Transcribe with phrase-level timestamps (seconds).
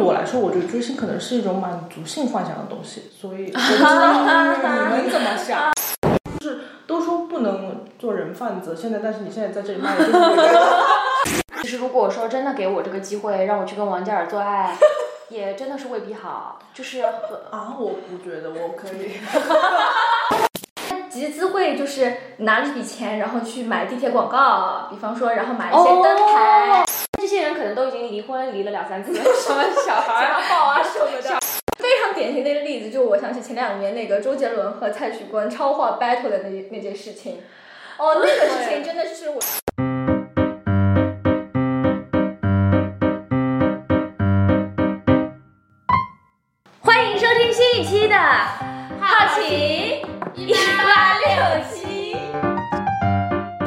[0.00, 5.72] 我来说，我觉得追星可能是一种满足性幻想的东西，所以我不知道你们怎么想。
[6.40, 10.06] 就是都说不能做人贩子，现在但是你现在在这里卖的
[11.62, 14.74] 就是 如果说真的给我这个机会，让我去跟王嘉尔做爱，
[15.28, 19.20] 也真的是未必好，就是和 啊，我不觉得我可以。
[21.10, 26.84] 集资会就是拿了一笔钱，然后去买地铁广告，比方说，然后买一些灯牌。
[27.18, 31.38] 这些人可能都已经离婚离了两三次， 什么小孩家暴啊什么的。
[31.78, 37.42] 非常典型的一个例子，就我想起前两年那个周杰伦和蔡徐坤超话 battle 的那那件事情。
[37.98, 39.40] 哦，那个事情真的是我。
[46.80, 48.14] 欢迎收听新一期的
[49.00, 50.02] 《好奇
[50.34, 51.79] 一八六七》。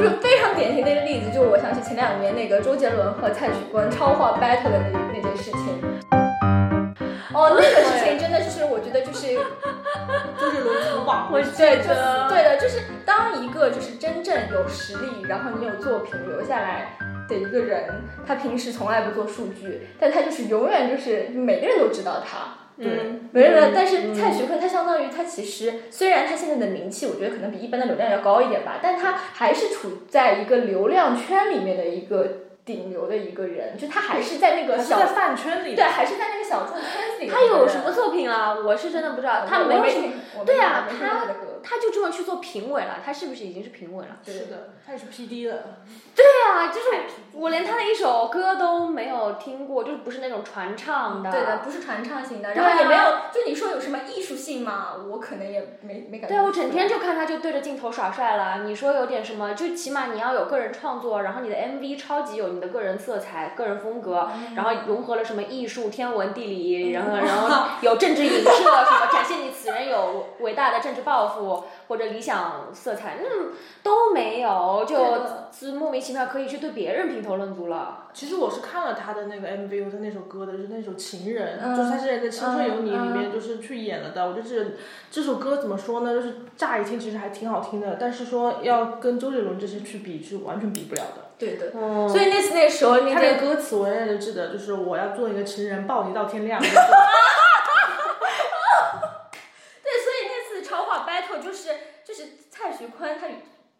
[0.04, 5.80] 就非常典型的一个例子，就我想起前两年那个周杰伦和蔡徐坤超话 battle 的那那件事情。
[7.32, 9.28] 哦，那个事情真的就是，我觉得就是
[10.38, 22.58] 周杰伦土榜，我对的，对的，就是当一个就是真正有实力，然后你有作品留下来的一个人，他平时从来不做数据，但他就是永远就是每个人都知道他。
[22.76, 22.86] 对，
[23.32, 23.68] 没有没有。
[23.74, 32.28] 但是蔡徐坤他相当于他其实虽然他现在的名气，我觉得可能比一般的流量要高一点吧，但他还是处在一个流量圈里面的一个
[32.64, 36.84] 顶流的一个人，就他还是在那个小在饭圈里，对，还是在那个小众圈
[37.16, 37.28] 子里。
[37.28, 38.54] 他有什么作品啊？
[38.54, 39.44] 我是真的不知道。
[39.46, 40.12] 他没没
[40.44, 41.26] 对啊，他
[41.64, 44.18] 他他就这么去做评委了，他是不是已经是评委了？
[44.24, 45.58] 是的，他也是 P D 了。
[46.14, 46.86] 对啊，就是
[47.32, 51.32] 我连他的一首歌都没有听过，就是不是那种传唱的。
[51.32, 54.90] 对的，不是传唱型的，然后也没有，就你说有什么艺术性嘛？
[55.10, 56.36] 我可能也没没感觉。
[56.36, 58.62] 对啊，我整天就看他就对着镜头耍帅了。
[58.64, 59.54] 你说有点什么？
[59.54, 71.53] 就起码你要有个人创作，然后你的 MV 超级有你的个人色彩、个人风格，然后融合了什么艺术、天文、地理，然后然后有政治影射，什么展现你此人有伟大的政治抱负
[71.88, 73.52] 或者理想色彩，嗯，
[73.82, 74.96] 都没有，就
[75.52, 78.08] 是莫名其妙可以去对别人评头论足了。
[78.12, 84.26] 其实我是看了他的那个 MV 他那首歌的，就是那首《情人》，就是他现在在《青春有你》里面就是去演了的。
[84.28, 84.78] 我就是
[85.10, 86.12] 这首歌怎么说呢？
[86.12, 91.24] 就是乍一听其实还挺好听的，但是说要跟周杰伦这些去比，是完全比不了的。
[91.36, 91.72] 对的，
[92.08, 96.60] 所以那次那时候那他的歌词我也记得，就是我要做一个情人，抱你到天亮。
[96.62, 96.78] 对，所
[100.12, 101.70] 以那次超话 battle 就是
[102.04, 103.18] 就是蔡徐坤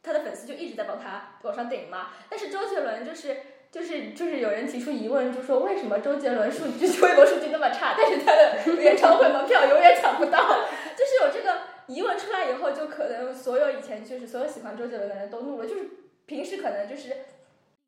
[0.04, 3.36] 他他的粉丝就一直在帮他往上顶嘛，但是周杰伦就是
[3.72, 10.38] 就是就是有人提出疑问，就说为什么周杰伦数据微博数据那么差，但是他的演唱会门票永远抢不到，
[10.94, 15.88] 就是有这个疑问出来以后，就可能所有以前就是所有喜欢周杰伦的人都怒了，就是
[16.26, 17.16] 平时可能就是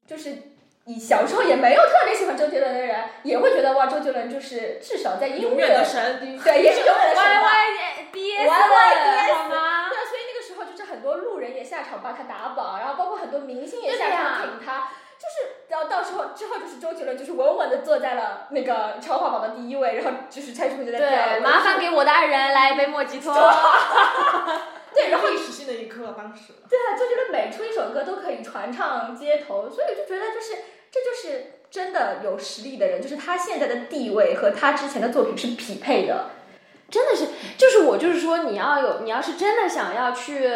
[0.06, 0.32] 就是。
[0.88, 9.75] 你小时候也没有特别喜欢周杰伦的人，也会觉得哇，周杰伦就是至少在音永远的神，对，也是永远的神 Y Y B S，好吗？
[11.06, 21.40] 多路人也下场帮他打榜，然后包括很多明星也下场挺他，就是然后到时候之后就是周杰伦就是稳稳的坐在了那个超话榜的第一位，然后就是蔡徐坤就在第二位。
[21.40, 23.32] 麻烦给我的爱人来一杯莫吉托。
[24.92, 26.54] 对，然后历史性的一刻，当时。
[26.68, 30.56] 对啊，周杰伦每出一首歌都可以传唱街头，所以我就觉得就是。
[30.88, 36.30] 这就是真的有实力的人，就是他现在的地位和他之前的作品是匹配的，
[36.88, 37.26] 真的是，
[37.58, 40.48] 就是我就是说，你要有，你要是真的想要去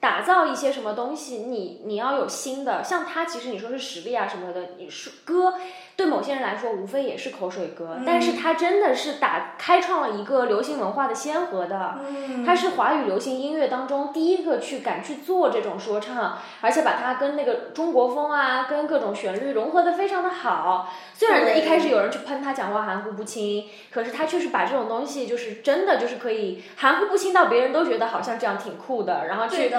[0.00, 5.54] 打造一些什么东西，你你要有新的，像他其实你说是实力啊什么的，你说歌。
[6.00, 11.98] 对某些人来说，无非也是口水歌，但是他真的是打开创了一个流行文化的先河的，
[12.46, 20.90] 他是华语流行音乐当中第一个去敢去做这种说唱，而且把它跟那个中国风啊，跟各种旋律融合的非常的好。
[21.12, 29.70] 虽然呢一开始有人去喷他讲话含糊不清，可是他确实把这种东西就是真的就是可以含糊不清到别人都觉得好像这样挺酷的，然后去。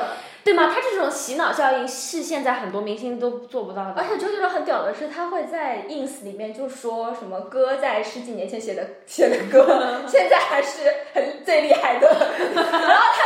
[0.44, 0.72] 对吗？
[0.74, 4.02] 他这种洗脑效应是现在很多明星都做不到的。
[4.02, 12.08] 而且周杰伦很屌的是，他会在 ins 里面就说什么歌在十几年前写的 写的歌， 现在还是很最厉害的。
[12.09, 13.22] 然后他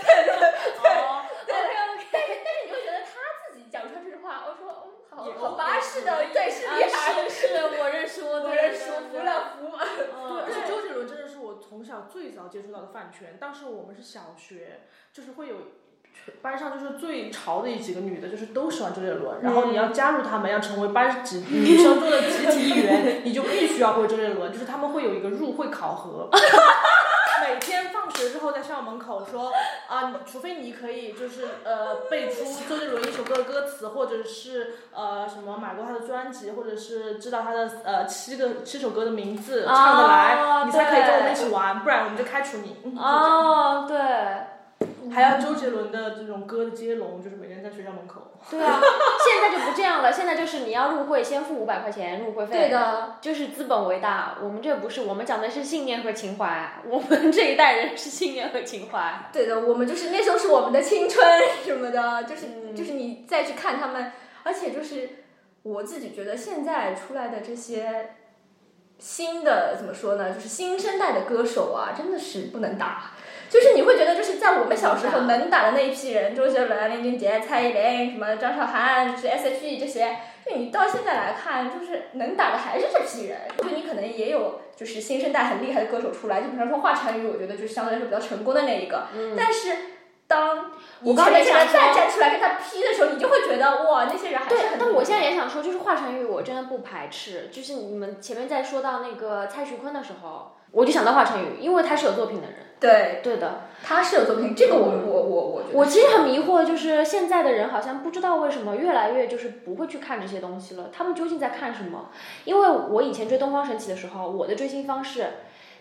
[0.00, 0.90] 对对对
[1.46, 1.68] 但是
[2.10, 2.28] 但是
[2.64, 3.20] 你会觉得他
[3.50, 4.62] 自己讲出来这句话，我说
[5.10, 7.46] 好好巴适的，对是厉害，是
[7.78, 9.76] 我认输，我认输，服了服。
[9.98, 10.06] 对，
[10.46, 14.80] 而且周杰伦真的是我从小最早接触到的饭圈，当时我们是小学，
[15.12, 15.56] 就是会有。
[16.42, 19.40] 班上就是最潮的一几个女的，就是都喜欢周杰伦。
[19.42, 24.52] 然后你要加入他们，要成为班级 女生中的集体一员，你就必须要会周杰伦。
[24.52, 26.28] 就是他们会有一个入会考核。
[27.42, 29.50] 每天放学之后在学校门口说
[29.88, 42.76] 啊，除非你可以就是呃背出周杰伦一首歌的歌词，或者是呃什么买过他的专辑，或者是知道他的呃七个七首歌的名字唱得来，哦你才可以跟我们一起玩，不然我们就开除你。
[42.98, 43.98] 哦，对，
[45.12, 48.32] 还要周杰伦的这种歌的接龙，就是每天在学校门口。
[48.50, 52.56] 对啊，现在就不这样了，现在就是你要入会，先付五百块钱入会费。
[52.56, 59.28] 对的，就是资本为大，我们这不是，我们讲的是信念和情怀，我们这一代人是信念和情怀。
[59.32, 61.22] 对的，我们就是那时候是我们的青春
[61.64, 64.12] 什么的，就是、嗯就是你再去看他们，
[64.44, 65.10] 而且就是
[65.62, 68.14] 我自己觉得现在出来的这些
[68.98, 73.12] 新的怎么说呢，就是新生代的歌手啊，真的是不能打。
[73.50, 80.16] 就是你会觉得，就是在我们小时候能打的那一批人，周杰伦、林俊杰、蔡依林、什么张韶涵，就是 S.H.E 这些，
[80.46, 83.40] 就你到现在来看，就是能打的还是这批人。
[83.58, 89.08] 就你可能也有就是新生代很厉害的歌手出来，就比方说华晨宇，我觉得就是相对来说比较成功的那一个。
[89.14, 89.76] 嗯但是
[90.28, 90.70] 当
[91.02, 97.48] 我刚才想再站出来跟他 P 的时候，你就会觉得哇，那些人还是对很，但我现在也想说，就是华晨宇，我真的不排斥。
[97.50, 102.56] 就是你们前面在说到那个蔡徐坤的时候，我就想到华晨宇，因为他是有作品的人。
[102.80, 110.88] 对，对的，他是有作品，这个我我我我觉得我其实很迷惑，就是现在的人好像不知道为什么越来越就是不会去看这些东西了。
[110.90, 112.10] 他们究竟在看什么？
[112.44, 115.26] 因为我以前追东方神起的时候，我的追星方式。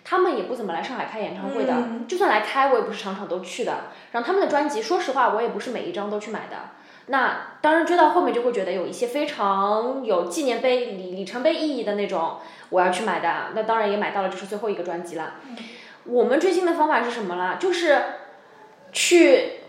[0.01, 3.73] 他们也不怎么来上海开演唱会的，嗯就算来开，我也不是场场都去的。
[4.13, 6.55] 然后他们的专辑，说实话，我也不是每一张都去买的。
[7.11, 12.37] 那当然追到后面就会觉得有一些非常有纪念碑、里里程碑意义的那种，
[12.69, 13.47] 我要去买的。
[13.55, 15.33] 那当然也买到了，就是最后一个专辑了。
[16.05, 17.57] 我们追星的方法是什么啦？
[17.59, 17.99] 就是
[18.91, 19.59] 去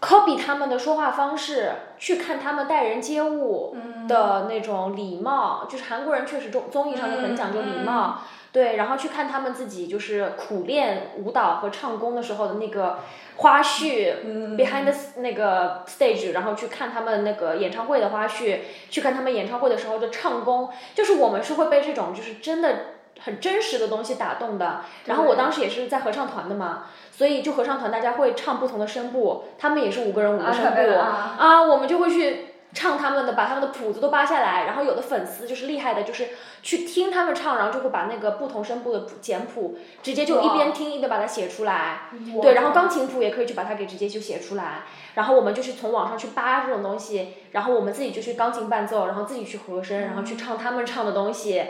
[0.00, 3.74] copy 他们的说话方式，去看他们待人接物
[4.06, 5.66] 的那种礼貌。
[5.68, 8.20] 就是韩国人确实综综艺上就很讲究礼貌，
[8.52, 12.98] 对，然后去看他们自己就是苦练舞蹈和唱功的时候的那个
[13.36, 14.56] 花絮、嗯。
[14.56, 18.58] behind the 那个 stage，然后去看他们那个演唱会的花絮，
[18.90, 22.76] 去看他们演唱会的时候的唱功，就是我们是会被这种就是真的。
[23.24, 31.36] 很真实的东西打动的，然后我当时也是在合唱团的嘛，所以就合唱团大家会唱不同的声部，他们也是五个人五个声部啊。
[31.38, 36.30] 啊，我们就会去唱他们的，把他们的谱子都扒下来，然后有的粉丝就是厉害的，就是
[36.62, 42.08] 去听他们唱，然后就会把那个不同声部的简谱直接就一边听一边把它写出来，
[42.40, 44.84] 对，然后钢琴谱也可以去把它给直接就写出来，
[45.14, 51.62] 然后我们就是从网上去扒这种东西，然后我们自己就去钢琴伴奏，然后自己去和声，然后去唱他们唱的东西，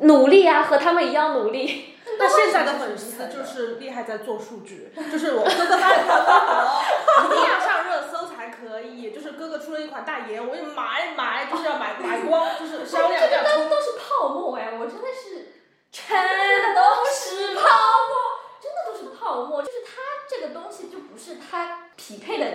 [0.00, 1.94] 努力啊，和他们一样努力。
[2.18, 7.60] 那现在的粉丝就是厉害在做数据，就是我 一定要
[8.72, 9.10] 可以。
[9.10, 13.68] 就是哥哥出了一款代言，我就买买，就是要买 买光，就是销量这样冲。
[13.68, 15.52] 都是泡沫哎，我真的是
[15.92, 16.16] 全
[16.74, 18.16] 都是泡沫，
[18.60, 19.62] 真的都是泡沫。
[19.62, 22.46] 就是它这个东西就不是它匹配的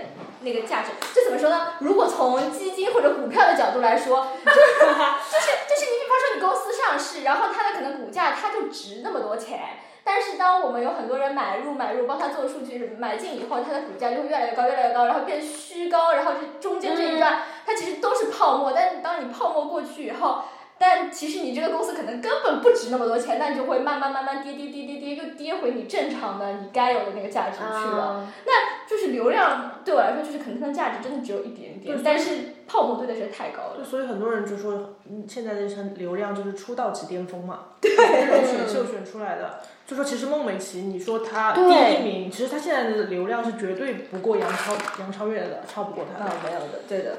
[0.41, 0.89] 那个价值。
[1.13, 1.73] 就怎么说呢？
[1.79, 4.57] 如果从基金或者股票的角度来说，就是
[5.31, 9.79] 就是就是你比方说你公司上市，然后它的可能股价它就值那么多钱。
[10.07, 18.71] 但是当我们有很多人买入买入，帮他做数据买进以后，它的股价就会越来越高，越来越高，然后变虚高，然后这中间这一段、它其实都是泡沫。
[18.73, 20.43] 但是当你泡沫过去以后，
[20.79, 28.23] 但其实你这个公司可能根本不值那么多钱，那你就会慢慢慢慢跌跌跌跌跌，又跌回你正常的你该有的那个价值去了。
[28.25, 33.83] 嗯那就是流量对我来说，就是可能它的价值真的只有一点点，但是泡沫堆的实在太高了。
[33.83, 39.59] 所以很多人就说，嗯，现在的像流量就是出道即巅峰嘛，对，这种选秀选出来的。
[39.85, 47.15] 就说其实孟美岐，你说她第一名，其实她现在的流量是绝对不过杨超杨超越的，超不过她的，没有的，对的。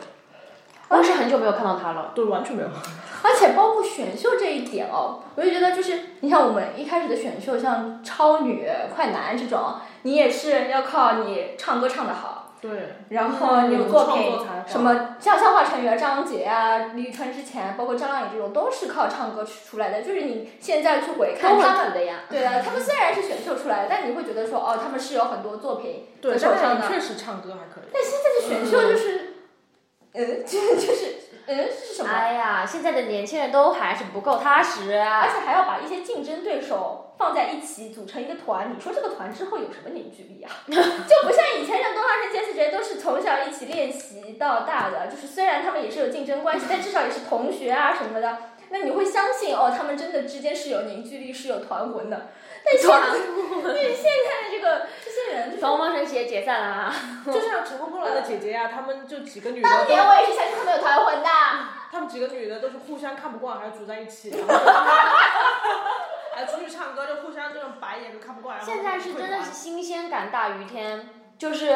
[0.88, 2.12] 我是很久没有看到他了。
[2.14, 2.68] 对，完全没有。
[3.21, 20.00] 而且包括选秀这一点哦，我就觉得就是，你像我们一开始的选秀，像超女、快男这种，你也是要靠你唱歌唱得好，对，然后你有作品什么像像华晨宇啊、张杰啊、李宇春之前，包括张靓颖这种，都是靠唱歌出来的。
[20.00, 22.21] 就是你现在去回看都他们，的呀。
[22.30, 26.80] 对啊，他们虽然是选秀出来的，但你会觉得说，哦，他们是有很多作品对，在手上的。
[26.80, 27.90] 张靓颖确实唱歌还可以。
[27.92, 29.17] 但现在的选秀就是，
[30.14, 32.10] 嗯，就 就是，嗯，是什么？
[32.10, 35.20] 哎呀，现在的年轻人都还是不够踏实啊。
[35.20, 40.50] 而且还要把一些竞争对手放在一起组成一个团，你说这个团之后有什么凝聚力啊？
[40.66, 48.38] 就不像以前像东方神起、S J 都是从小一起练习到大的，就是虽然他们也是有竞争关系，但至少也是同学啊什么的。
[48.70, 52.28] 那你会相信哦，他们真的之间是有凝聚力，是有团魂的。
[52.64, 56.94] 但现在，对现在的这个这些人，就是东方神起也解散了啊。
[57.26, 61.28] 就像乘风破浪的姐姐呀、她们就几个女的，当年我也是相信他们有团魂的。
[61.90, 64.70] 她们几个女的都是互相看不惯，还组在一起，然后就
[66.36, 68.58] 还出去唱歌就互相这种白眼都看不惯。
[68.58, 71.08] 然后现在是真的是新鲜感大于天，
[71.38, 71.73] 就是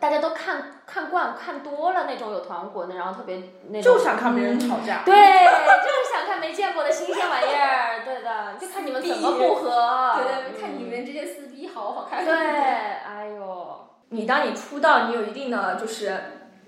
[0.00, 3.82] 大家都看看惯、看多了那种有团魂的，然后特别那种。
[3.82, 5.02] 就想看别人吵架。
[5.04, 8.02] 对，就是想看没见过的新鲜玩意儿。
[8.02, 10.14] 对的，就看你们怎么不和。
[10.16, 12.24] 对，看你们之间撕逼好好看。
[12.24, 16.18] 对，哎呦，你当你出道，你有一定的就是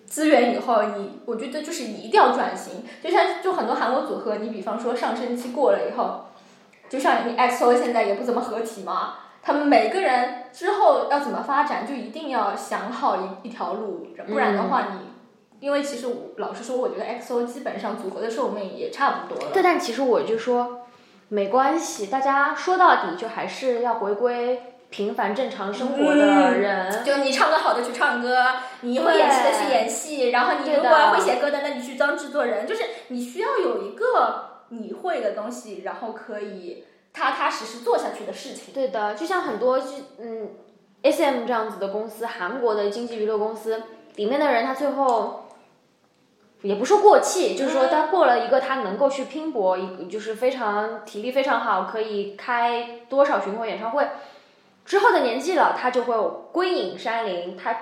[0.07, 2.85] 资源以后，你我觉得就是你一定要转型。
[3.03, 6.27] 就像就很多韩国组合，你比方说上升期过了以后，
[6.91, 9.15] 就像你 XO 现在也不怎么合体嘛。
[9.47, 19.53] 他们每个人之后要怎么发展，就一定要想好一一条路，不然的话你，因为其实老实说，我觉得 XO 基本上组合的寿命也差不多了。
[19.55, 20.81] 对，但其实我就说，
[21.29, 24.61] 没关系，大家说到底就还是要回归
[24.91, 27.05] 平凡正常生活的人。
[27.05, 28.45] 就你唱歌好的去唱歌，
[28.81, 36.85] 你会演戏的去演戏，然后你如果会写歌的，那你去当制作人，就是你需要有一个你会的东西，然后可以。
[37.17, 38.75] 踏踏实实做下去的事情。
[38.75, 39.87] 对的，就像很多就
[40.19, 40.51] 嗯
[41.03, 43.83] ，S M 这样子的公司，韩国的经济娱乐公司
[44.17, 45.47] 里面的人，他最后
[46.61, 54.07] 也不说过气，就是说他过了一个他能够去拼搏，一就是非常体力非常好，可以开多少巡回演唱会
[54.85, 56.15] 之后的年纪了，他就会
[56.53, 57.57] 归隐山林。
[57.57, 57.79] 他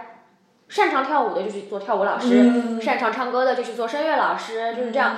[0.68, 5.16] 擅长跳舞的就去做跳舞老师，擅长唱歌的就去做声乐老师，就是这样。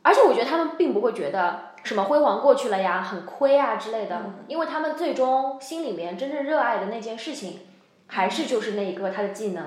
[0.00, 1.67] 而且我觉得他们并不会觉得。
[1.82, 7.60] 什么辉煌过去了呀，很亏啊之类的，因为他们最终心里面真正热爱的那件事情，
[8.06, 9.64] 还是就是那一个他的技能，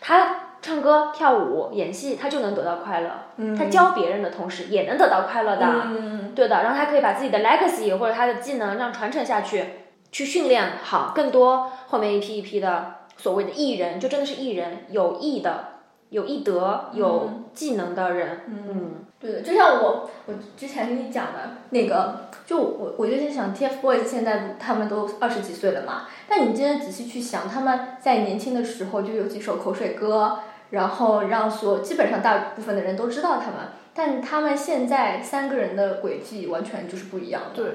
[0.00, 3.10] 他唱歌、跳舞、演戏，他就能得到快乐。
[3.56, 5.66] 他教别人的同时也能得到快乐的，
[6.34, 6.62] 对的。
[6.62, 9.64] 然后他可以把自己的 legacy 或者他的技能让传承下去，
[10.10, 15.75] 去训练好更多后面一批一批的所谓的艺人，就真的是艺人，有艺的、
[16.10, 18.40] 有艺德、有技能的人。
[18.48, 19.04] 嗯。
[19.18, 37.62] 对的，就像我我之前跟你讲的那个，就我我就在想，TFBOYS 现在他们都二十几岁了嘛，但你真的仔细去想，他们在年轻的时候就有几首口水歌，然后让所基本上大部分的人都知道他们，但他们现在三个人的轨迹完全就是不一样的。
[37.62, 37.72] 对，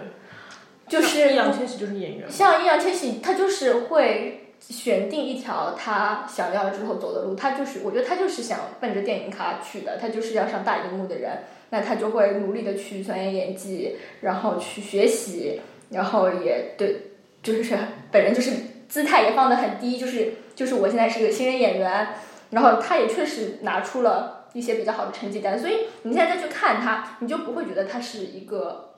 [0.88, 4.51] 就是易烊千玺就是演员，像易烊千玺，他就是会。
[4.70, 11.40] 选定一条他想要之后走的路，他就是我觉得他就是想奔着电影咖去的，他就是要上大荧幕的人，
[11.72, 16.96] 那他就会努力的去钻研演技，然后去学习，然后也对，
[17.42, 17.76] 就是
[18.12, 18.52] 本人就是
[18.88, 22.10] 姿态也放得很低，就是就是我现在是个新人演员，
[22.52, 28.94] 然后他也确实拿出了一些比较好的成绩单，所以你现在再去看他，你就不会觉得他是一个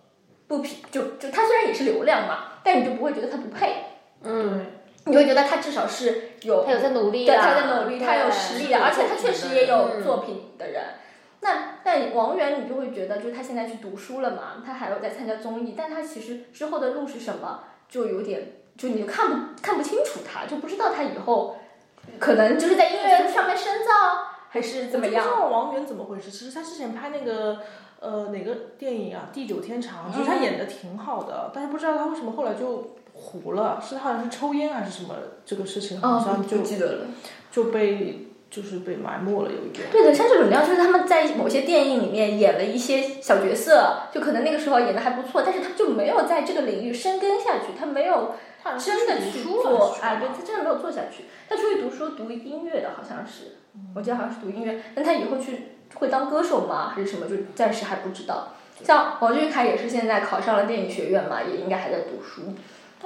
[0.46, 3.74] 不匹，就就他虽然也是流量嘛，但你就不会觉得他不配，
[4.24, 4.66] 嗯。
[5.06, 10.82] 你会觉得他至少是有，他有在努力，对，他在努力，他有实力的，而且他确实也有作品的人。
[11.42, 21.58] 那但王源，你就会觉得，就是他现在去读书了嘛，他还有在参加综艺，但他其实之后的路是什么，就有点，就你就看不看不清楚他，就不知道他以后
[22.18, 23.92] 可能就是在音乐上面深造，
[24.48, 25.22] 还是怎么样？
[25.26, 26.32] 不知道王源怎么回事。
[26.32, 27.60] 其实他之前拍那个
[28.00, 32.96] 呃哪个电影啊，《地久天长》，其实他演的挺好的，但是不知道他为什么后来就。
[33.24, 35.16] 糊了，是他好像是抽烟还是什么？
[35.46, 37.06] 这个事情好像就记得了，
[37.52, 39.88] 就被就是被埋没了，有一点。
[39.92, 48.36] 对的，像这种料就是他们在某些电影里面演了一些小角色，就可能那个时候演的还不错，但是他就没有在这个领域深耕下去，他没有
[48.78, 51.26] 真的去做，哎，对他真的没有做下去。
[51.50, 53.58] 他出去读书读音乐的，好像是，
[53.96, 56.94] 我记得好像是读音乐，但他以后去会当歌手吗？
[56.96, 57.28] 还是什么？
[57.28, 58.50] 就暂时还不知道。
[58.84, 62.54] 像王俊凯也是现在考上了电影学院嘛，也应该还在读书。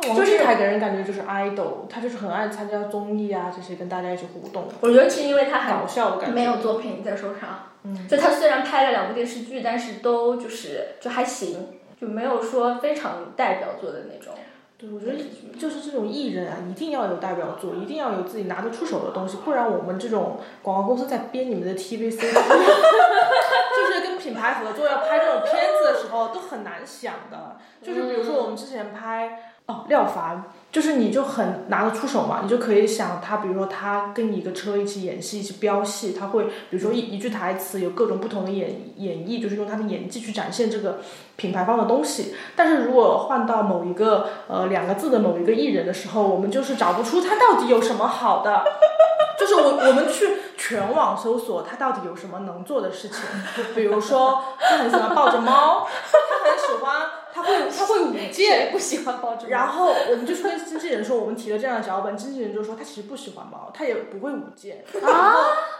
[0.10, 4.68] 王俊凯给人感觉就是 idol，他就是很爱参加综艺啊，这些跟大家一起互动。
[4.80, 7.70] 我觉得是因为他很搞笑我感觉，没有作品在手上。
[7.84, 8.08] 嗯。
[8.08, 14.36] 就他虽然拍了两部电视剧，但是都就是就还行，就没有说非常代表作的那种。
[14.77, 15.13] 对，我觉得
[15.60, 27.58] 就是这种艺人啊，一定要有代表作，一定要有自己拿得出手的东西，不然我们这种广告公司在编你们的 TVC， 就是跟品牌合作要拍这种片子的时候都很难想的。
[27.82, 29.54] 就是比如说我们之前拍。
[29.68, 41.00] 哦，廖凡就是你就很拿得出手嘛，你就可以想他，比如说他跟你一个车一起演戏，一起飙戏，他会比如说一一句台词有各种不同的演演绎，就是用他的演技去展现这个
[41.36, 42.34] 品牌方的东西。
[42.56, 48.64] 但是如果换到某一个呃两个字的某一个艺人的时候，我们就是找不出他到底有什么好的，
[49.38, 53.22] 就是我我们去全网搜索他到底有什么能做的事情，
[53.58, 57.02] 就比如说他很喜欢抱着猫，他很喜欢。
[57.38, 59.38] 他会他会舞剑，不喜欢猫。
[59.48, 64.84] 然后我们就去跟经纪人说，我们提了这样的脚本，经纪人就说他其实不喜欢猫，他也不会舞剑。
[65.03, 65.36] 啊，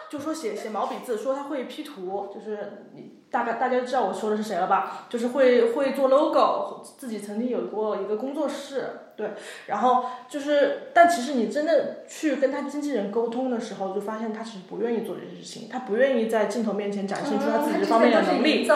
[0.08, 5.08] 就说写写毛笔字，说他会 P 图，就是你大概大家知道我说的是谁了吧？
[5.10, 9.32] 就是会会做 logo，自己曾经有过一个工作室，对，
[9.66, 18.70] 然后就是，但其实你真的去跟他经纪人沟通的时候，就发现他其实不愿意做这些事情，他不愿意在镜头面前展现出他自己这方面的能力。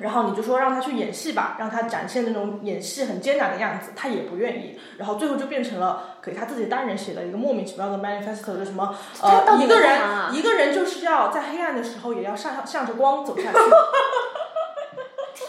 [0.00, 4.78] 然后你就说让他去演戏吧，让他展现那种演戏很艰难的样子，他也不愿意。
[4.98, 10.00] 然后最后就变成了给他自己单人写的一个莫名其妙的 manifesto，就什么呃一个人、
[10.32, 13.58] 一个人就是要在黑暗的时候也要向向着光走下去。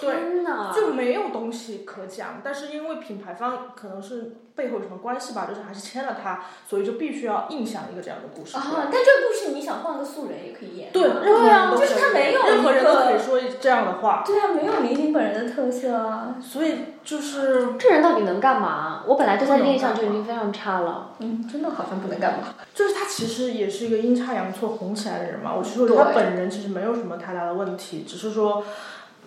[0.05, 0.71] 对，天哪！
[0.73, 8.55] 就没有东西可讲，但是因为品牌方可能是背后有什么关系吧，就是还是签了他，所以就必须要硬想一个这样的故事。
[8.57, 10.91] 啊，但这个故事你想换个素人也可以演。
[10.91, 16.35] 对，任何对啊人都，就是他没有任何人都可以说这样的话，对啊，没有明星本人的特色啊。
[16.41, 19.03] 所以就是这人到底能干嘛？
[19.07, 21.11] 我本来对他的印象就已经非常差了。
[21.19, 22.47] 嗯，真的好像不能干嘛。
[22.73, 25.53] 就是他其实也是一个阴差阳错红起来的人嘛。
[25.55, 28.63] 我其实我觉得他本人其实没有什么太大的问题，只是说，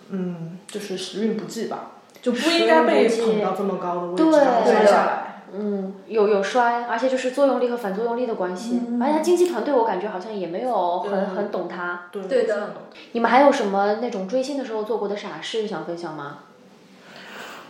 [0.09, 5.25] 嗯，就是时运不济吧，就不应该被捧到这么高的位置，对然后摔下来。
[5.51, 8.81] 嗯，有有摔，而且就是作用力和反作用力的关系。
[8.87, 12.03] 嗯而且他经纪团队，我感觉好像也没有很很懂他。
[12.11, 12.75] 对对的
[13.13, 16.39] 你们还有什么那种追星的时候做过的傻事想分享吗？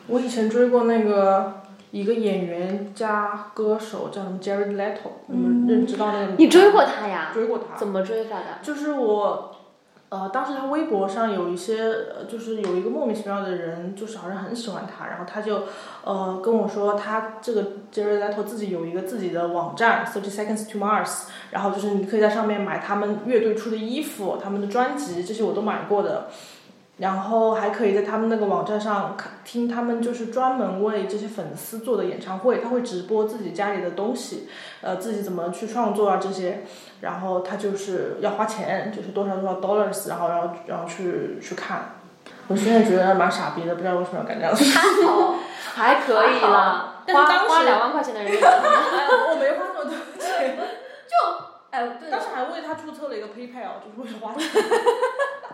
[0.08, 6.34] 我以前追过那个一个演员加歌手叫什么 Jared Leto，你们认知道那个？
[6.38, 7.29] 你追过他呀？
[7.34, 7.77] 追过他。
[7.77, 8.46] 怎么追法的？
[8.62, 9.55] 就是我，
[10.10, 11.78] 呃，当时他微博上有一些，
[12.28, 15.66] 就是有一个莫名其妙的人，就是好像很喜欢他，然后他就，
[16.04, 17.63] 呃，跟我说他这个
[17.94, 26.30] Jared Leto 自己有一个自己的网站 Thirty Seconds to Mars，然后就是你可以在上面买他们乐队出的衣服、他们的专辑，这些我都买过的。
[27.00, 34.50] 然后还可以在他们那个网站上看听他们就是专门为这些粉丝做的演唱会，他会直播自己家里的东西，
[34.82, 36.63] 呃，自己怎么去创作啊这些，
[37.01, 41.96] 然后他就是要花钱，就是多少多少 dollars，然后然后然后去去看。
[42.48, 44.77] 我现在觉得蛮傻逼的，不知道为什么要干这样的事。
[44.77, 45.36] 还好，
[45.74, 46.50] 还可以了。
[46.50, 50.58] 花但是当时花两万块钱的人也我没花那么多钱，
[51.08, 51.13] 就
[51.70, 54.50] 哎，对，当时还为他注册了一个 PayPal，就是为了花钱。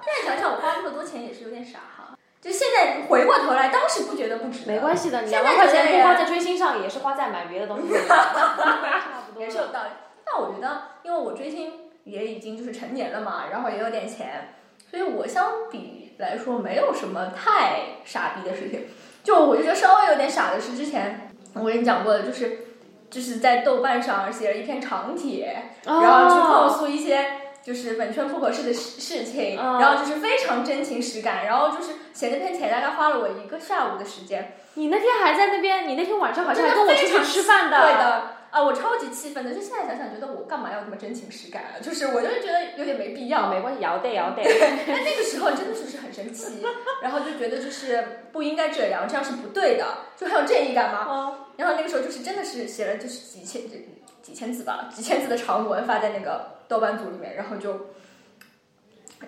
[0.03, 2.17] 现在想想，我花那么多钱也是有点傻哈。
[2.41, 8.05] 就现在回过头来，当时不觉得不值得，没关系的，两万块钱不花在追星上，也是花在买别的东西上。
[8.07, 9.41] 差不多。
[9.41, 9.89] 也是有道理。
[10.23, 14.53] 但我觉得，因为我追星也已经就是成年了嘛，然后也有点钱，
[14.89, 18.85] 所以我相比来说没有什么太傻逼的事情。
[19.23, 22.59] 就我就觉得稍微有点傻的是，之前我跟你讲过的，就是
[23.09, 27.41] 就是在豆瓣上写了一篇长帖，然后去控哦，诉一些。
[27.65, 37.81] 就是本圈不合适的事事情，嗯然后就是非常真情实感，然后就是写那篇帖大概花了我一个下午的时间，你那天还在那边，你那天晚上好像还跟我出去吃饭的。
[37.81, 41.81] 对的，啊，我超级气愤的，就现在想想，觉得我干嘛要这么真情实感啊？
[41.81, 43.49] 就是我就是觉得有点没必要。
[43.51, 44.43] 没关系，摇得摇得。
[44.87, 46.63] 但那个时候真的就是很生气，
[47.01, 51.05] 然后就觉得就是不应该这样，这样是不对的，就很有正义感嘛。
[51.07, 53.61] 哦然后那个时候就是真的是写了就是几千
[54.21, 57.91] 几千字吧，几千字的长文发在那个豆瓣组里面，然后就。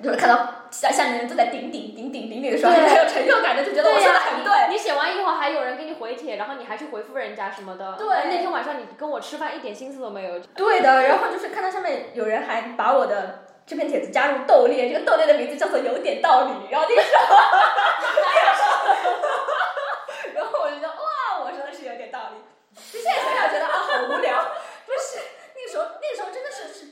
[0.04, 4.52] 就是看到下下面人都在顶顶顶顶顶顶的时候，对很有成就感的，就觉得我说的很对。
[4.70, 7.94] 你写完以后还有人给你回帖，然后你还去回复人家什么的。
[7.94, 10.40] 对那天晚上你跟我吃饭一点心思都没有。
[10.40, 17.26] 对的，然后就是看到上面有人还把我的这篇帖子加入豆列，这个豆列的名字叫做有点道理，然后那个时候，
[20.36, 22.42] 然后我就觉得哇，我说的是有点道理。
[22.92, 24.52] 就现在想想觉得啊，好无聊。
[24.86, 25.18] 不是
[25.56, 26.86] 那个时候，那个时候真的是是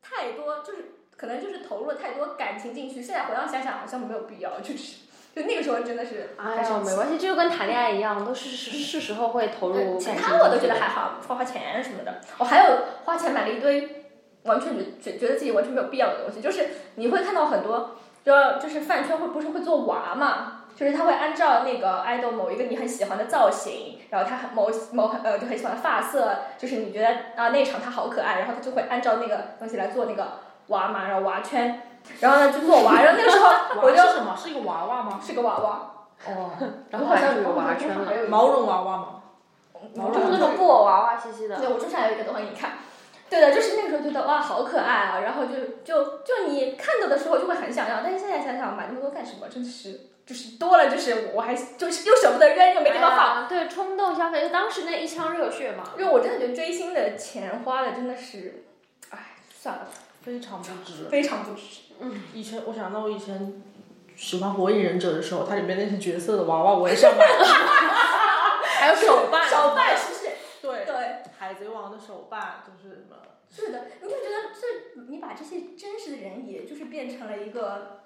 [0.00, 3.00] 太多，就是可能就是投入了太多感情进去。
[3.00, 4.96] 现在回想想想，好像没有必要，就是
[5.32, 9.96] 就那个时候真的是哎呀，没关系，这就跟谈恋爱一样，都是是是时候会投入。
[9.98, 12.20] 其他我都觉得还好，花花钱什么的。
[12.38, 14.04] 我还有花钱买了一堆
[14.42, 20.58] 完全觉觉觉得自己完全没有必要的东西，就是你会看到很多，就就是饭圈会不是会做娃嘛。
[20.74, 30.40] 就是他会按照那个 idol 某一个你很喜欢的造型，然后他很某某呃就很喜欢的发色，就是你觉得啊那场他好可爱，然后他就会按照那个东西来做那个
[30.72, 31.80] 娃嘛，然后娃圈，
[32.18, 33.48] 然后呢就做娃，然后那个时候
[33.80, 34.34] 我就什么？
[34.36, 35.20] 是一个娃娃吗？
[35.24, 35.94] 是个娃娃，
[36.26, 36.50] 哦，
[36.90, 39.06] 然后好像有娃圈了，毛绒娃娃吗？
[39.94, 41.56] 毛就是那种布偶娃娃兮兮的。
[41.56, 42.72] 对，我桌上还有一个东西，你看。
[43.28, 49.48] 对的，就是那个时候觉得哇，好可爱啊，然后就就就你看到的时候就会很想要，但是现在想想买那么多干什么？
[49.48, 53.42] 真的是就是多了，就是我还就是又舍不得扔，又没地方放。
[53.44, 55.82] 哎对，冲动消费，就当时那一腔热血嘛。
[55.98, 58.64] 因为我真的觉得追星的钱花的真的是，
[59.08, 59.18] 哎，
[59.58, 59.86] 算了，
[60.22, 61.04] 非常不值。
[61.10, 61.62] 非常不值。
[62.00, 63.62] 嗯以前我想到我以前
[64.16, 67.44] 喜欢《火影忍者》的时候，它里面那些角色的娃娃我也是要买的，
[68.80, 70.30] 还有手办， 手办是不是？
[70.60, 70.94] 对，对，
[71.38, 73.16] 海贼王的手办，就是什么。
[73.54, 78.00] 是的，你就觉得这你把这些真实的人，也就是变成了一个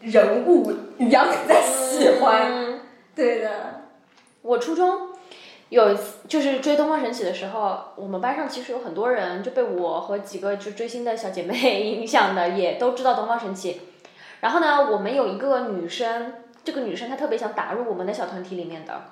[0.00, 2.52] 人物一样在喜欢。
[2.52, 2.80] 嗯
[3.14, 3.82] 对的，
[4.42, 5.10] 我初中
[5.70, 5.96] 有
[6.28, 13.74] 就是追《东方神起》的时候，我们班上其实有很多人就被我和几个就追星的小姐妹 影响的，也都知道《东方神起》。
[14.40, 19.02] 然后呢，我们有一个女生，这个女生她特别想打入我们的小团体里面的。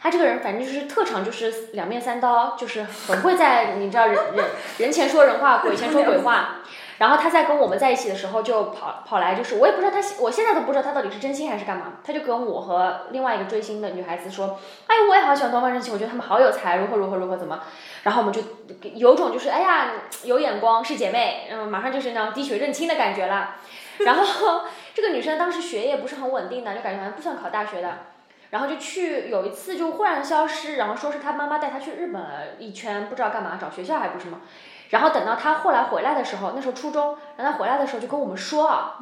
[0.00, 4.44] 她这个人反正就是特长就是两面三刀，就是很会在你知道人人
[4.78, 6.58] 人前说人话，鬼前说鬼话。
[6.98, 11.98] 然后他在跟我们在一起的时候，就跑跑来，就是我也不知道他，我现在都不知道他到底是真心还是干嘛。
[12.02, 17.60] 他就跟我和另外一个追星的女孩子说：“哎，我也好喜欢东方神起，我觉得他们好有才，如何如何如何怎么。”
[18.04, 18.40] 然后我们就
[18.94, 19.90] 有种就是哎呀
[20.22, 23.56] 有眼光是姐妹，嗯，马上就是那种滴血认亲的感觉了。
[23.98, 24.62] 然后
[24.94, 27.98] 这个女生当时学业不是很稳定的，就感觉好像不想考大学的。
[28.50, 34.40] 然后就去有一次就忽然消失，然后说是她妈妈带她去日本了一圈，不知道干嘛找学校还不是吗？
[34.90, 38.98] 然后等到他后来回来的时候，那时候初中，然后他回来的时候就跟我们说啊，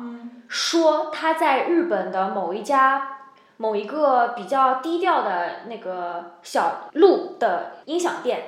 [0.49, 3.19] 说他在日本的某一家
[3.57, 8.45] 某一个比较低调的那个小路的音响店。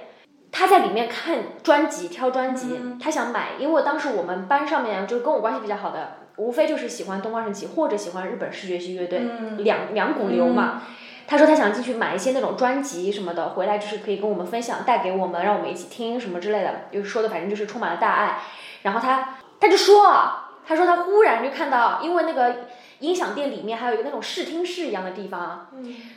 [0.53, 10.81] 他在里面看专辑，挑专辑，他想买，因为当时我们班上面就跟我关系比较好的，无非就是喜欢东方神起或者喜欢日本视觉系乐队，嗯两两股流嘛。
[11.27, 16.83] 他说他想进去买一些那种专辑什么的，回来就是可以跟我们分享，带给我们，让我们一起听什么之类的。
[16.93, 18.39] 就是说的反正就是充满了大爱。
[18.83, 22.67] 然后他他就说啊，他说他忽然就看到，因为那个
[23.01, 25.67] 音响店里面还有一个那种视听室一样的地方啊，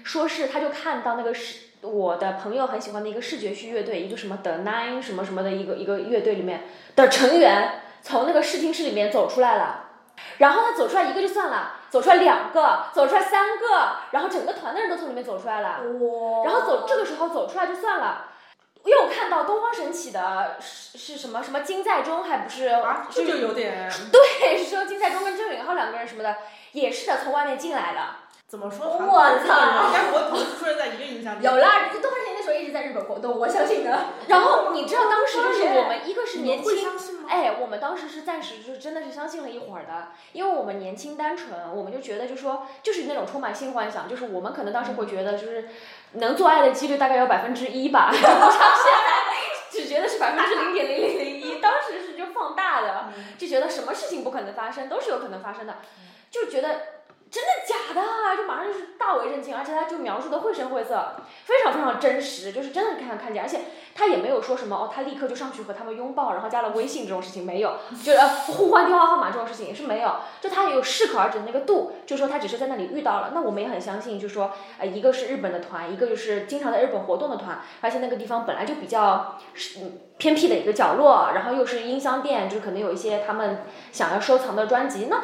[0.04, 9.86] 说是他就看到那个视我的朋友很喜欢的一个视觉系乐队，一个什么 The Nine 什么什么的一个一个乐队里面的成员从那个视听室里面走出来了。
[10.38, 15.82] 然后他走出来一个就算了，走出来两个，走出来三个，然后整个团的人都从里面走出来了。
[16.00, 18.28] 哇然后走这个时候走出来就算了，
[18.86, 26.36] 又看到东方神起的是是什么什么金在中，还不是啊，这是就有点对，是说金在中跟郑允浩两个人什么的，
[26.72, 28.00] 也是的，从外面进来的。
[28.48, 28.88] 怎么说？
[28.88, 31.54] 我操应该不会同时出现在一个音响店。
[31.54, 34.06] 有啦，东方神起那时候一直在日本活动，我相信的。
[34.26, 36.89] 然后你知道当时就是我们一个是年轻？
[37.30, 45.70] 哎，我们当时是暂时就是真的是相信了一会儿的，因为我们年轻单纯，我们就觉得就说就是那种充满性幻想，就是我们可能当时会觉得就是
[46.14, 55.78] 能做爱的几率大概有百分之一吧， 就不像现在只觉得是百分之零点零零零一，当时是就放大的，就觉得什么事情不可能发生都是有可能发生的，
[56.32, 56.99] 就觉得。
[57.32, 58.36] 真的假的啊？
[58.36, 61.16] 就马上就是大为震惊，而且他就描述的绘声绘色，
[61.46, 63.62] 非常非常真实，就是真的看看见，而且
[63.94, 85.22] 他也没有说什么哦，他立刻就上去和他们拥抱，然后加了微信这种事情没有， 就呃互换电话号码这种事情也是没有，就他也有适可而止的那个度，就说他只是在那里遇到了，那我们也很相信，就说呃一个是日本的团，一个就是经常在日本活动的团，而且那个地方本来就比较是嗯偏僻的一个角落，然后又是音箱店，就是可能有一些他们想要收藏的专辑，那。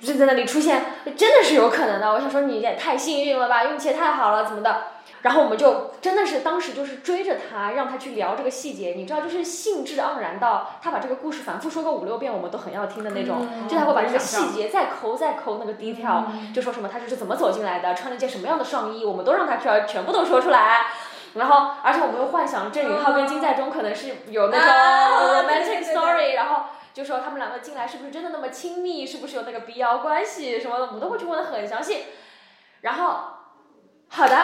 [0.00, 0.84] 就在那里出现，
[1.16, 2.12] 真的是有可能的。
[2.12, 4.84] 我想说你也太幸运了吧，运气也太好了，怎么的？
[5.22, 13.48] 然后我们就真的是当时就是追着他，让他去聊这个细节，你知道，就是兴致盎然到他把这个故事反复说个五六遍，我们都很要听的那种。
[13.50, 20.88] 嗯就他会把这个细节再抠再抠那个 detail，、就说什么他这是怎么走进来的，穿了一件什么样的上衣，我们都让他全全部都说出来。
[21.34, 32.04] 然后，而且我们又幻想郑允浩跟金在中可能是有那种 romantic story，然后就说他们两个进来是不是真的那么亲密，是不是有那个必要关系什么的，我们都会去问的很详细。
[32.82, 33.18] 然后，
[34.08, 34.36] 好的，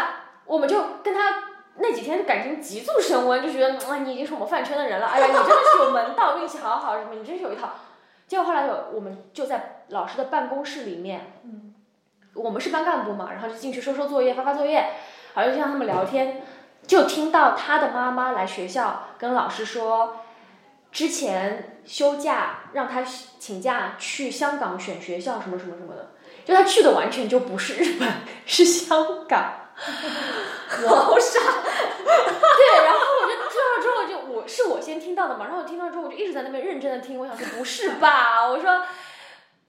[0.47, 1.45] 我们就跟他
[1.77, 7.71] 那几天感情急速升温，就觉得啊，你已经是我们饭圈的人了，哎呀，你真的是有门道，运气好好，什么你真是有一套。
[8.27, 11.33] 结果后来有，我们就在老师的办公室里面，
[12.35, 14.95] 我们是班干部嘛，然后就进去收收作业、发发作业，
[15.35, 16.43] 然后就让他们聊天，
[16.87, 20.20] 就听到他的妈妈来学校跟老师说，
[20.93, 23.03] 之前休假让他
[23.39, 26.11] 请假去香港选学校，什么什么什么的，
[26.45, 28.09] 就他去的完全就不是日本，
[28.47, 29.55] 是香港。
[29.81, 38.83] 好傻， 对，然后我就知道之后就我是我先听到的嘛，然后我听到之后我就一直在那边认真的听，我想说不是吧，我说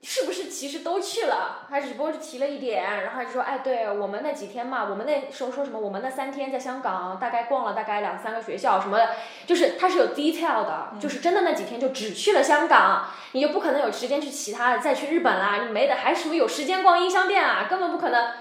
[0.02, 9.10] 是不是其实都去了，他只不过是提了一点，然后他就说哎，对我们那几天嘛，我们那时候说什么，我们那三天在香港大概逛了大概两三个学校什么的，
[9.46, 18.32] 就是他是有 detail 的，就是真的那几天就只去了香港，你就不可能有时间去其他的，再去日本啦，你没的，还什么有时间逛音箱店啊，根本不可能。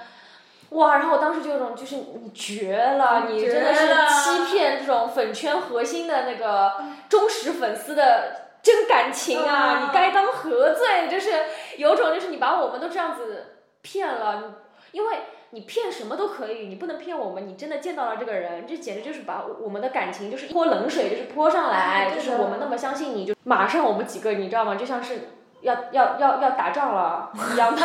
[0.72, 0.96] 哇！
[0.96, 3.88] 然后我当时就有种，就是你绝了，你真的是
[4.24, 9.80] 欺骗这种粉圈核心的那个忠实粉丝的真感情啊！
[9.80, 11.08] 嗯你该当何罪？
[11.10, 11.30] 就是
[11.78, 14.56] 有种，就是你把我们都这样子骗了，
[14.92, 15.16] 因为
[15.50, 24.76] 你骗什么都可以，你不能骗我们，你真的见到了这个人，这简直就是把我们的感情就是泼冷水，就是泼上来，就是我们那么相信你，就马上我们几个你知道吗？
[24.76, 25.30] 就像是。
[25.62, 27.82] 要要要要打仗了一样的，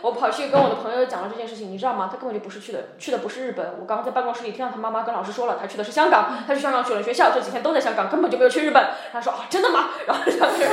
[0.00, 2.08] 我跑去跟我的朋友讲了这件事情，你知道吗？
[2.10, 3.74] 他根本就不是去的，去的不是日本。
[3.80, 8.90] 我刚刚在办公室里听到他妈妈跟老师说了，他去的是香港，他去香港选了学校，这几天都在香港，根本就没有去日本。
[9.12, 9.90] 他说啊，真的吗？
[10.06, 10.70] 然后两个人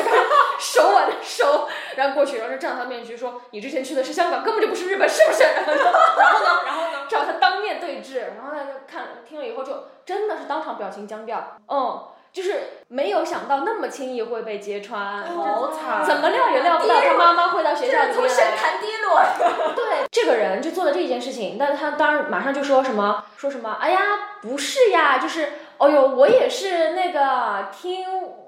[0.58, 5.44] 手挽着手，然后过去，然后就站到他面前说，你之前去的是香港，根本就不是日本，是不是？
[5.68, 12.04] 然后呢，然后呢，找他当面对质，然后他就看听了以后就真的是当场表情僵掉，嗯。
[12.32, 18.38] 就是没有想到那么轻易会被揭穿，好惨怎么料也料不到他妈妈会到学校里从面来。
[18.38, 19.74] 神坛跌落。
[19.76, 24.00] 对，这个人就做了这件事情，但是他当然马上就说什么说什么，哎呀，
[24.42, 28.06] 不是呀，就是，哦呦，我也是那个听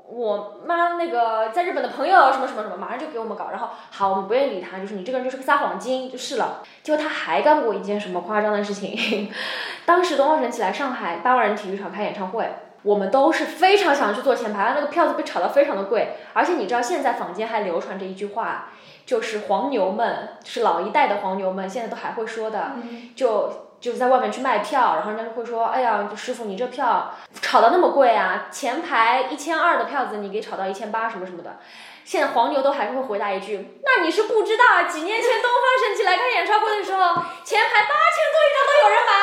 [0.08, 6.62] 我妈那个在日本的朋友什么什么什么，马上就给我们搞，然后好，我们不愿意理他，就是你这个人就是个撒谎精，就是了。
[6.84, 9.32] 结果他还干过一件什么夸张的事情，
[9.86, 12.54] 当时东方神起来上海八万人体育场开演唱会。
[12.84, 18.70] 我们都是非常想去做前排，那个票子被炒到非常的贵，而且你知道现在坊间还流传着一句话，
[19.06, 22.72] 就是黄牛们，是老一代的黄牛们，现在都还会说的，
[23.16, 31.58] 就就是在外面去卖票，然后人家就会说，哎呀，师傅你这票炒到那么贵啊，前排一千二的票子你给炒到一千八什么什么的。
[32.04, 37.00] 现在黄牛都还是会回答一句：“那你是不知道啊，几年前东方神起来开演唱会的时候，
[37.46, 39.14] 前排八千多一张都有人买，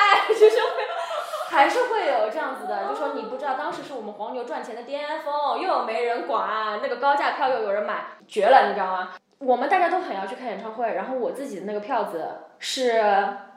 [1.59, 7.97] 还是会有这样子的，就说你不知道，当时是我们黄牛赚钱的巅峰，又没人管，那个高价票又有人买，
[8.29, 9.09] 绝了，你知道吗？
[9.41, 13.03] 我们大家都很要去看演唱会，然后我自己的那个票子是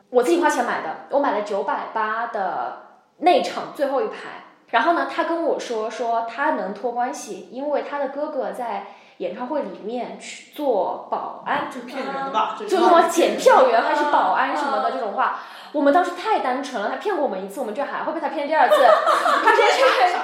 [0.10, 2.88] 我自己花钱买的，我买了九百八的
[3.20, 4.46] 内场最后一排。
[4.70, 8.88] 然后呢，他跟我说说他能托关系，因为他的哥哥在
[9.22, 12.58] 演唱会里面去做保安，就骗人的吧？
[12.60, 15.40] 就什么检票员还是保安什么的这种话，
[15.74, 18.76] 我们当时太单纯了，他骗过我们一次，我们就还会被他骗第二次。
[19.44, 19.64] 他说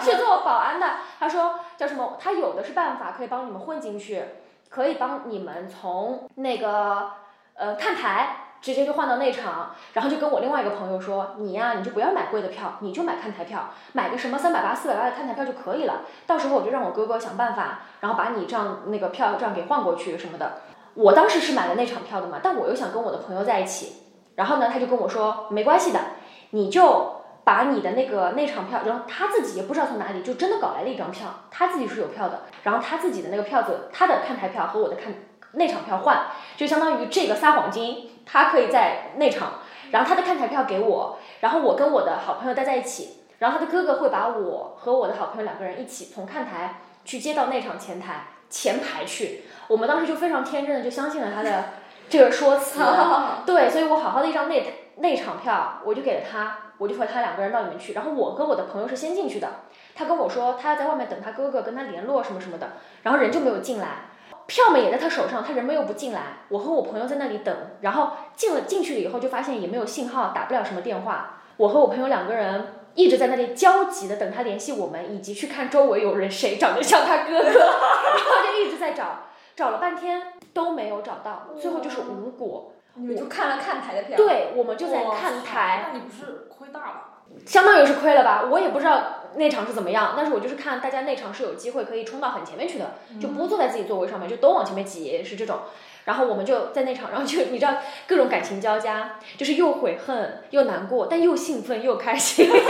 [0.01, 0.87] 去去做保安的，
[1.19, 2.17] 他说叫什么？
[2.19, 4.23] 他有的是办法可以帮你们混进去，
[4.69, 7.11] 可以帮你们从那个
[7.53, 8.46] 呃看台。
[8.67, 16.01] 直接就换到内场，然后就跟我另外一个朋友说，你呀，你就不要买贵的票，你就买看台票，买个什么三百八、四百八的看台票就可以了。
[16.25, 20.63] 到时候我就让我哥哥想办法，然后把你这样那个票这样给换过去什么的。
[20.95, 23.93] 我当时是买了那场票的嘛，但我又想跟我的朋友在一起，
[24.35, 26.01] 然后呢，他就跟我说没关系的，
[26.49, 35.13] 你就把你的那个那场票，然后他自己也不知道从哪里就真的搞来了一张票，他自己是有票的，然后他自己的那个票子，他的看台票和我的看
[35.53, 39.53] 内场票换，就相当于这个撒谎精，他可以在内场，
[39.91, 51.65] 然后他的看台票给我，然后我跟我的好朋友待在一起，然后他的哥哥会把我和我的好朋友两个人一起从看台去接到内场前台前排去，我们当时就非常天真的就相信了他的
[52.09, 52.79] 这个说辞，
[53.45, 59.47] 对，所以我好好的一张内内场票我就给了他，我就和他两个人到里面去，然后我跟我的朋友是先进去的，
[59.95, 64.09] 他跟我说他要在外面等他哥哥跟他联络什么什么的，然后人就没有进来。
[64.47, 66.39] 票嘛也在他手上，他人们又不进来。
[66.49, 71.41] 我和我朋友在那里等，然后进了进去了以后，就发现也没有信号，打不了什么电话。
[71.57, 79.23] 我和我朋友两个人一直在那里焦急的等他联系我们，以及去看周围有人谁长得像他哥哥， 然后就一直在找，
[79.55, 82.71] 找了半天都没有找到，最后就是无果。
[82.93, 84.17] 你们就看了看台的票。
[84.17, 85.89] 对，我们就在看台。
[85.91, 87.03] 那你不是亏大了？
[87.45, 88.47] 相当于是亏了吧？
[88.49, 89.01] 我也不知道
[89.37, 95.59] 内场是怎么样，但是我就是看大家内场是有机会可以冲到很前面去的，就不坐在自己座位上面，就都往前面挤，是这种。
[96.05, 97.75] 然后我们就在内场，然后就你知道
[98.07, 102.61] 各种感情交加，就是又悔恨又难过，但又兴奋又开心， 因为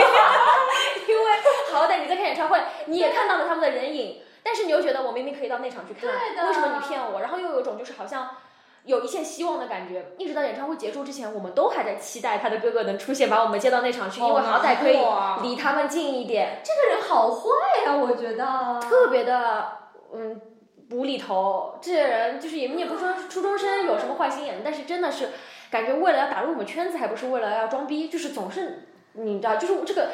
[1.71, 6.09] 好歹你在看演唱会，你也看到了他们的人影，但是你又觉得我明明可以到内场去看，
[6.47, 7.21] 为什么你骗我？
[7.21, 8.29] 然后又有一种就是好像。
[8.87, 14.97] 有一线希望的感觉，一直到演唱会结束之前，我们都还在期待他的哥哥能出现，把我们接到那场去，因为好歹可以
[15.43, 16.61] 离他们近一点。
[16.63, 17.49] 这个人好坏
[17.85, 18.79] 呀、我觉得。
[18.81, 19.67] 特别的
[20.13, 20.41] 嗯
[20.91, 25.29] 无厘头，这些人就是也你也不说初中生有什么坏心眼，但是真的是
[25.69, 30.07] 感觉为了要打入我们圈子，还不是为了要装逼，就是总是你知道，就是这个。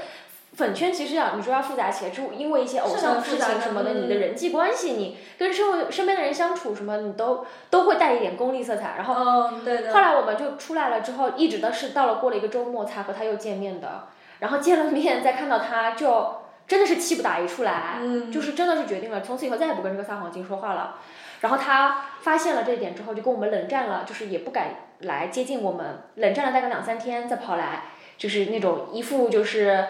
[0.55, 8.93] 粉圈其实要你说要复杂起来，就因为一些偶像的事情什么的，你的人际关系，你跟身为身边的人相处什么，你都都会带一点功利色彩。
[8.97, 9.91] 然后嗯，对的。
[9.91, 14.07] 后来我们就出来了之后，一直都是到了过了一个周末才和他又见面的。
[14.39, 16.35] 然后见了面再看到他就
[16.67, 20.97] 真的是气不打一处来，嗯就是真的是决定了从此以后再也不跟这个撒谎精说话了。
[21.41, 27.83] 然后他发现了这一点之后，就跟我们冷战了，就是也不敢来接近我们，冷战了大概两三天再跑来，
[28.17, 29.87] 就是那种一副就是嗯、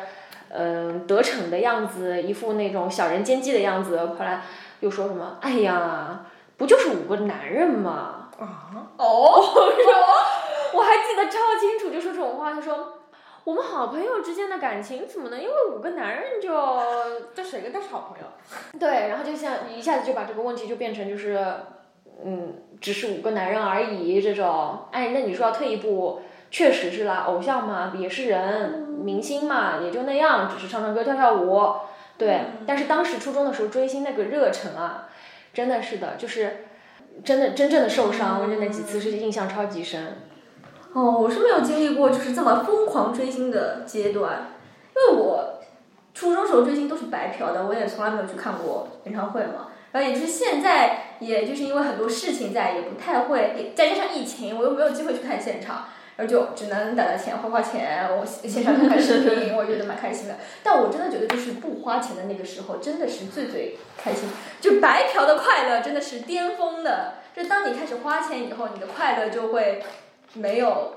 [1.07, 4.41] 得逞的样子，一副那种小人奸计的样子，后来
[4.79, 6.25] 又说什么，哎呀，
[6.57, 8.29] 不就是五个男人吗？
[8.39, 9.41] 啊，哦，
[10.73, 12.99] 我 还记得超清楚，就说这种话，他说。
[13.45, 16.49] 我们好朋友之间的感情怎么能因为五个男人就
[17.35, 18.25] 这谁跟他是好朋友？
[18.79, 21.45] 对，然后就像一下子就把这个问题就变成就是，
[22.23, 24.85] 嗯，只是五个男人而已这种。
[24.93, 26.21] 哎，那你说要退一步，
[26.53, 31.77] 确实是啦，偶像嘛，也是人，明星嘛，也就那样，只是唱唱歌、跳跳舞。
[32.15, 35.09] 对，但是当时初中的时候追星那个热忱啊，
[35.51, 36.67] 真的是的，就是
[37.25, 40.17] 真的真正的受伤，就那几次是印象超级深。
[40.93, 44.51] 哦，我是没有经历过就是这么疯狂追星的阶段，
[44.95, 45.59] 因为我
[46.13, 49.69] 初中时候追星都是白嫖的，我也从来没有去看过演唱会嘛。
[49.91, 60.37] 然后也就是现在，也就是因为很多事情在，也不太会，再加上疫情，我又没有机会去看现场，然后就只能打打钱、花花钱，我线上看看视频， 我觉得蛮开心的。
[60.63, 64.29] 但我真的觉得，就是不花钱的那个时候，真的是最最开心，
[64.61, 67.15] 就白嫖的快乐真的是巅峰的。
[67.35, 69.83] 就当你开始花钱以后，你的快乐就会。
[70.35, 70.95] 没有，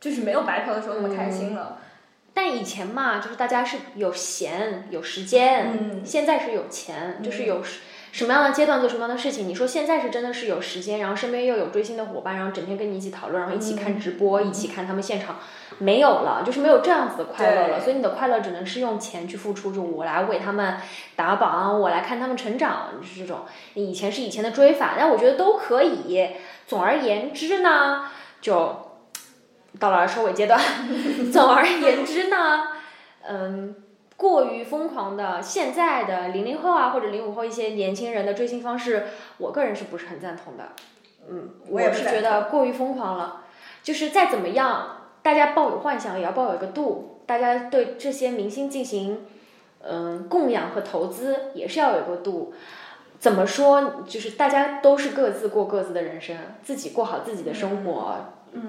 [0.00, 1.76] 就是没有白嫖的时候那么开心了。
[2.32, 7.62] 但以前嘛，就是大家是有闲有时间，嗯，现在是有钱，就是有
[8.12, 9.48] 什么样的阶段做什么样的事情。
[9.48, 15.36] 你说现在是真的是有时间，然后身边又有追星的伙伴，然后整天跟你一起讨论，然后一起看直播，一起看他们现场，
[15.78, 17.80] 没有了，就是没有这样子的快乐了。
[17.80, 20.76] 所以你的快乐只能是用钱去付出，就我来为他们
[21.16, 23.40] 打榜，我来看他们成长，就是这种。
[23.74, 26.28] 以前是以前的追法，但我觉得都可以。
[26.66, 28.06] 总而言之呢。
[28.40, 28.74] 就
[29.78, 30.58] 到了收尾阶段。
[31.30, 32.68] 总而言之呢，
[33.28, 33.74] 嗯，
[34.20, 39.06] 过于疯狂的现在的零零后啊，或者零五后一些年轻人的追星方式，
[39.38, 40.72] 我个人是不是很赞同的？
[41.26, 43.44] 嗯，我也是觉得过于疯狂了。
[43.82, 49.24] 就是再怎么样，大家抱有幻想也要抱有一个度，大家对这些明星进行
[49.82, 52.52] 嗯供养和投资也是要有一个度。
[53.18, 54.04] 怎么说？
[54.06, 58.16] 就是大家都是各自过各自的人生，自己过好自己的生活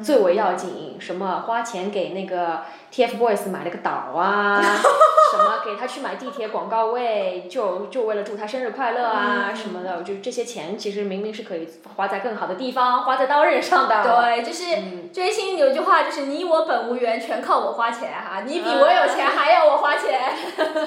[0.02, 0.96] 最为要紧。
[0.98, 4.64] 什么花钱给那个 TFBOYS 买了个岛啊？
[5.32, 10.04] 什么给他去买地铁广告位，就就为了祝他生日快乐啊什么的？
[10.04, 14.04] 就这些钱其实明明是可以花在更好的地方，花在刀刃上的。
[14.04, 20.20] 对，就是追星有句话就是“你我本无缘，全靠我花钱”哈， 你比我有钱还要我花钱。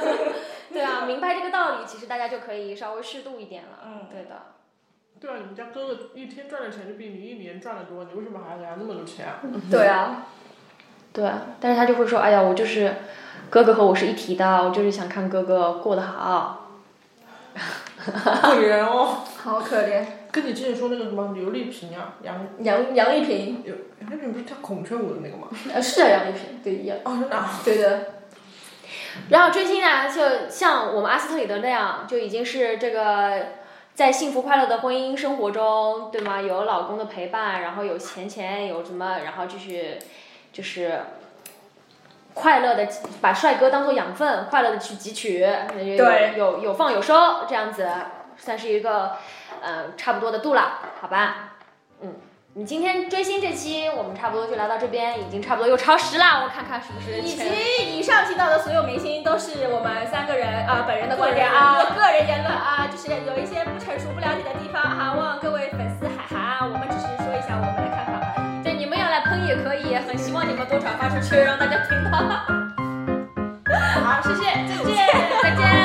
[0.73, 3.79] 对啊， 明白这个道理，其实大家就可以稍微适度一点了。
[3.87, 4.43] 嗯，对的。
[5.21, 9.41] 对啊，你们家哥哥一天赚的钱就比你一年赚的多，你为什么还要给他那么多钱啊？
[9.71, 10.27] 对啊，
[11.13, 11.31] 对，
[11.61, 12.93] 但是他就会说：“哎呀，我就是
[13.51, 16.61] 哥哥和我是一体的，我就是想看哥哥过得好。”
[18.05, 20.05] 可怜哦， 好可怜。
[20.33, 23.63] 跟你之前说那个什么刘丽萍啊，杨杨杨丽萍，
[24.01, 25.47] 杨丽萍不是跳孔雀舞的那个吗？
[25.73, 26.99] 呃，是叫杨丽萍，对一样。
[27.05, 27.45] 哦，真的。
[27.65, 28.01] 对的。
[29.29, 33.47] 然后追星呢，就像我们阿斯特里德那样，就已经是这个
[33.95, 36.43] 在幸福快乐的婚姻生活中，对吗？
[36.43, 39.97] 有老公的陪伴，然后有钱钱，有什么，然后继续
[40.53, 41.01] 就是
[42.35, 42.87] 快乐的
[43.21, 45.47] 把帅哥当做养分，快乐的去汲取，
[45.97, 46.05] 有
[46.37, 47.89] 有有放有收，这样子
[48.37, 49.13] 算是一个
[49.63, 51.55] 呃差不多的度了，好吧？
[52.03, 52.15] 嗯。
[52.57, 57.19] 你今天追星这期我们差不多就聊到这边，已经差不多又超时了，我看看是不是。
[57.19, 65.64] 以及以上提到的所有明星都是我们三个人啊本人的观点啊，个人言论啊，就是有一些不成熟、不了解的地方哈，望各位
[71.05, 72.19] 发出去让大家听到。
[74.01, 75.07] 好，谢谢，再见，
[75.43, 75.84] 再见。